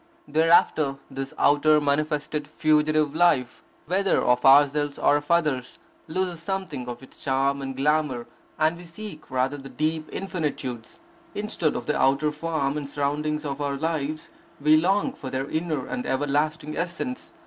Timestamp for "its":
7.03-7.23